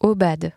Obad. 0.00 0.52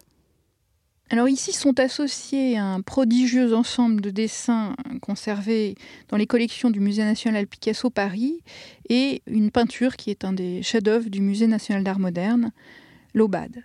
Alors 1.11 1.27
ici 1.27 1.53
sont 1.53 1.79
associés 1.79 2.57
un 2.57 2.81
prodigieux 2.81 3.55
ensemble 3.55 3.99
de 4.01 4.11
dessins 4.11 4.75
conservés 5.01 5.75
dans 6.07 6.17
les 6.17 6.27
collections 6.27 6.69
du 6.69 6.79
Musée 6.79 7.03
national 7.03 7.47
Picasso 7.47 7.89
Paris 7.89 8.43
et 8.89 9.23
une 9.25 9.49
peinture 9.49 9.95
qui 9.95 10.11
est 10.11 10.23
un 10.23 10.33
des 10.33 10.61
chefs-d'œuvre 10.61 11.09
du 11.09 11.21
Musée 11.21 11.47
national 11.47 11.83
d'art 11.83 11.97
moderne, 11.97 12.51
l'Aubade. 13.15 13.63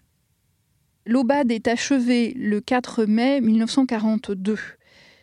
L'Aubade 1.04 1.52
est 1.52 1.68
achevée 1.68 2.32
le 2.34 2.62
4 2.62 3.04
mai 3.04 3.42
1942. 3.42 4.56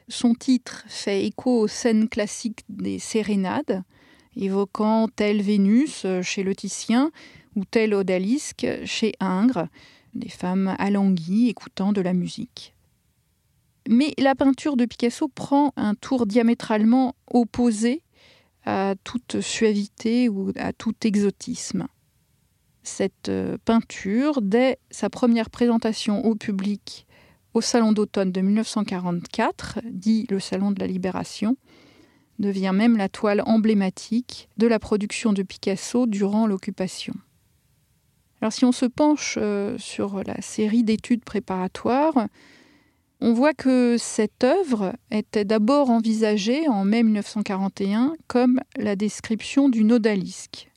Son 0.07 0.36
titre 0.36 0.83
fait 0.88 1.25
écho 1.25 1.61
aux 1.61 1.68
scènes 1.68 2.07
classiques 2.07 2.61
des 2.70 2.99
sérénades, 2.99 3.81
évoquant 4.36 5.07
telle 5.07 5.41
Vénus 5.41 6.05
chez 6.21 6.43
le 6.43 6.54
Titien 6.54 7.09
ou 7.55 7.65
telle 7.65 7.95
Odalisque 7.95 8.68
chez 8.86 9.13
Ingres, 9.20 9.68
des 10.14 10.30
femmes 10.30 10.75
alanguies 10.78 11.50
écoutant 11.50 11.93
de 11.93 12.01
la 12.01 12.14
musique. 12.14 12.74
Mais 13.89 14.14
la 14.18 14.36
peinture 14.36 14.78
de 14.78 14.86
Picasso 14.86 15.28
prend 15.28 15.74
un 15.75 15.96
tour 15.96 16.25
diamétralement 16.25 17.15
opposé 17.32 18.04
à 18.66 18.93
toute 19.04 19.42
suavité 19.42 20.29
ou 20.29 20.52
à 20.55 20.71
tout 20.71 20.93
exotisme. 21.04 21.88
Cette 22.83 23.29
euh, 23.29 23.57
peinture, 23.64 24.42
dès 24.42 24.79
sa 24.89 25.10
première 25.10 25.50
présentation 25.50 26.25
au 26.25 26.36
public 26.36 27.07
au 27.54 27.61
Salon 27.61 27.91
d'automne 27.91 28.32
de 28.32 28.41
1944, 28.41 29.80
dit 29.91 30.25
le 30.30 30.39
Salon 30.39 30.71
de 30.71 30.80
la 30.80 30.88
Libération, 30.88 31.57
devient 32.39 32.72
même 32.73 32.97
la 32.97 33.09
toile 33.09 33.44
emblématique 33.45 34.50
de 34.58 34.67
la 34.67 34.80
production 34.80 35.33
de 35.33 35.44
Picasso 35.44 36.08
durant 36.08 36.47
l'occupation. 36.47 37.14
Alors 38.41 38.52
si 38.52 38.66
on 38.66 38.72
se 38.72 38.86
penche 38.86 39.38
euh, 39.39 39.77
sur 39.77 40.23
la 40.23 40.41
série 40.41 40.83
d'études 40.83 41.23
préparatoires, 41.23 42.27
on 43.19 43.33
voit 43.33 43.53
que 43.53 43.97
cette 43.99 44.43
œuvre 44.43 44.95
était 45.11 45.45
d'abord 45.45 45.91
envisagée 45.91 46.67
en 46.67 46.83
mai 46.83 47.03
1941 47.03 48.16
comme 48.27 48.59
la 48.77 48.95
description 48.95 49.69
d'une 49.69 49.91
odalisque, 49.91 50.71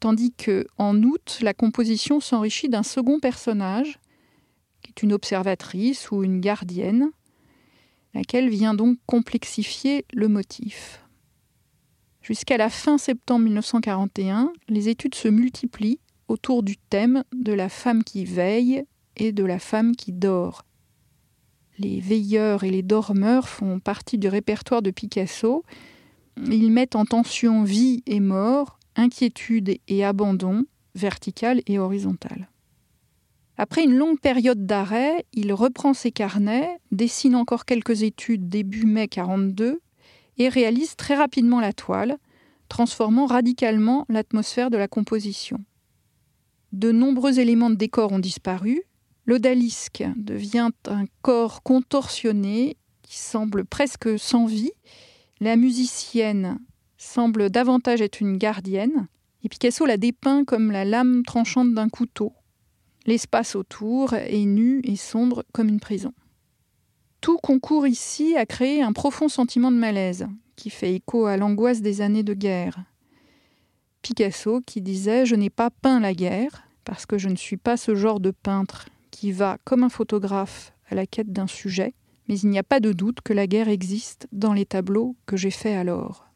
tandis 0.00 0.32
que 0.32 0.66
en 0.78 1.02
août, 1.02 1.40
la 1.42 1.52
composition 1.52 2.20
s'enrichit 2.20 2.70
d'un 2.70 2.82
second 2.82 3.20
personnage, 3.20 3.98
qui 4.80 4.92
est 4.96 5.02
une 5.02 5.12
observatrice 5.12 6.10
ou 6.10 6.24
une 6.24 6.40
gardienne, 6.40 7.10
laquelle 8.14 8.48
vient 8.48 8.72
donc 8.72 8.96
complexifier 9.04 10.06
le 10.14 10.28
motif. 10.28 11.04
Jusqu'à 12.22 12.56
la 12.56 12.70
fin 12.70 12.96
septembre 12.96 13.44
1941, 13.44 14.54
les 14.68 14.88
études 14.88 15.14
se 15.14 15.28
multiplient 15.28 16.00
autour 16.32 16.62
du 16.62 16.78
thème 16.78 17.24
de 17.34 17.52
la 17.52 17.68
femme 17.68 18.02
qui 18.02 18.24
veille 18.24 18.84
et 19.16 19.32
de 19.32 19.44
la 19.44 19.58
femme 19.58 19.94
qui 19.94 20.12
dort. 20.12 20.64
Les 21.78 22.00
veilleurs 22.00 22.64
et 22.64 22.70
les 22.70 22.82
dormeurs 22.82 23.48
font 23.48 23.80
partie 23.80 24.16
du 24.16 24.28
répertoire 24.28 24.80
de 24.80 24.90
Picasso. 24.90 25.62
Ils 26.38 26.72
mettent 26.72 26.96
en 26.96 27.04
tension 27.04 27.64
vie 27.64 28.02
et 28.06 28.20
mort, 28.20 28.78
inquiétude 28.96 29.76
et 29.88 30.04
abandon, 30.04 30.64
vertical 30.94 31.60
et 31.66 31.78
horizontal. 31.78 32.48
Après 33.58 33.84
une 33.84 33.94
longue 33.94 34.18
période 34.18 34.64
d'arrêt, 34.64 35.26
il 35.34 35.52
reprend 35.52 35.92
ses 35.92 36.12
carnets, 36.12 36.78
dessine 36.92 37.36
encore 37.36 37.66
quelques 37.66 38.02
études 38.02 38.48
début 38.48 38.86
mai 38.86 39.06
42 39.06 39.82
et 40.38 40.48
réalise 40.48 40.96
très 40.96 41.14
rapidement 41.14 41.60
la 41.60 41.74
toile, 41.74 42.16
transformant 42.70 43.26
radicalement 43.26 44.06
l'atmosphère 44.08 44.70
de 44.70 44.78
la 44.78 44.88
composition 44.88 45.62
de 46.72 46.90
nombreux 46.90 47.38
éléments 47.38 47.70
de 47.70 47.74
décor 47.74 48.12
ont 48.12 48.18
disparu. 48.18 48.82
L'odalisque 49.26 50.04
devient 50.16 50.70
un 50.86 51.04
corps 51.20 51.62
contorsionné 51.62 52.76
qui 53.02 53.18
semble 53.18 53.64
presque 53.64 54.18
sans 54.18 54.46
vie. 54.46 54.72
La 55.40 55.56
musicienne 55.56 56.58
semble 56.96 57.50
davantage 57.50 58.00
être 58.00 58.20
une 58.20 58.38
gardienne. 58.38 59.08
Et 59.44 59.48
Picasso 59.48 59.84
la 59.84 59.96
dépeint 59.96 60.44
comme 60.44 60.70
la 60.70 60.84
lame 60.84 61.22
tranchante 61.24 61.74
d'un 61.74 61.88
couteau. 61.88 62.32
L'espace 63.06 63.56
autour 63.56 64.14
est 64.14 64.44
nu 64.44 64.80
et 64.84 64.96
sombre 64.96 65.44
comme 65.52 65.68
une 65.68 65.80
prison. 65.80 66.12
Tout 67.20 67.38
concourt 67.38 67.86
ici 67.86 68.36
à 68.36 68.46
créer 68.46 68.82
un 68.82 68.92
profond 68.92 69.28
sentiment 69.28 69.72
de 69.72 69.76
malaise, 69.76 70.26
qui 70.56 70.70
fait 70.70 70.94
écho 70.94 71.26
à 71.26 71.36
l'angoisse 71.36 71.82
des 71.82 72.00
années 72.00 72.22
de 72.22 72.34
guerre. 72.34 72.84
Picasso 74.02 74.60
qui 74.66 74.82
disait 74.82 75.24
Je 75.24 75.36
n'ai 75.36 75.50
pas 75.50 75.70
peint 75.70 76.00
la 76.00 76.14
guerre, 76.14 76.64
parce 76.84 77.06
que 77.06 77.18
je 77.18 77.28
ne 77.28 77.36
suis 77.36 77.56
pas 77.56 77.76
ce 77.76 77.94
genre 77.94 78.20
de 78.20 78.30
peintre 78.30 78.88
qui 79.10 79.32
va, 79.32 79.58
comme 79.64 79.84
un 79.84 79.88
photographe, 79.88 80.72
à 80.90 80.94
la 80.94 81.06
quête 81.06 81.32
d'un 81.32 81.46
sujet, 81.46 81.94
mais 82.28 82.38
il 82.38 82.50
n'y 82.50 82.58
a 82.58 82.64
pas 82.64 82.80
de 82.80 82.92
doute 82.92 83.20
que 83.22 83.32
la 83.32 83.46
guerre 83.46 83.68
existe 83.68 84.28
dans 84.32 84.52
les 84.52 84.66
tableaux 84.66 85.16
que 85.26 85.36
j'ai 85.36 85.50
faits 85.50 85.76
alors. 85.76 86.26